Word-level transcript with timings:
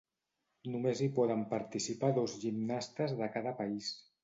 Només 0.75 1.03
hi 1.03 1.09
poden 1.19 1.43
participar 1.51 2.11
dos 2.17 2.35
gimnastes 2.47 3.17
de 3.23 3.31
cada 3.39 3.57
país. 3.63 3.95